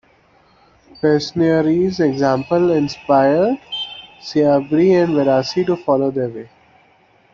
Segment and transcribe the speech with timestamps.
[0.99, 3.59] Pesniary's example inspired
[4.19, 6.49] Siabry and Verasy to follow their way.